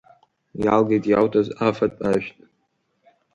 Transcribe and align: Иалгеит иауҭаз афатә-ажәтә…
Иалгеит 0.63 1.05
иауҭаз 1.07 1.47
афатә-ажәтә… 1.67 2.41